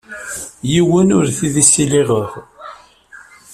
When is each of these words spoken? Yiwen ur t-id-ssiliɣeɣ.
Yiwen 0.71 1.09
ur 1.17 1.25
t-id-ssiliɣeɣ. 1.37 2.29